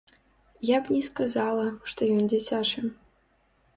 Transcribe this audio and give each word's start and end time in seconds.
Я 0.69 0.77
б 0.85 0.95
не 0.95 1.01
сказала, 1.09 1.65
што 1.93 2.01
ён 2.17 2.23
дзіцячы. 2.33 2.87